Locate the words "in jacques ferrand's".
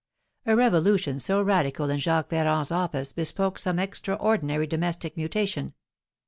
1.91-2.71